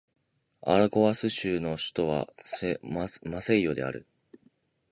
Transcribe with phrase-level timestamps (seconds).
[0.63, 2.27] アラゴアス州の州都は
[2.91, 3.07] マ
[3.41, 4.07] セイオである